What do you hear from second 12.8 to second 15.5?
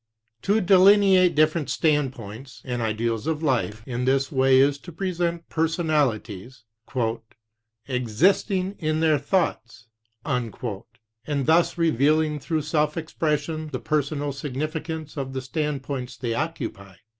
expression the personal sig nificance of the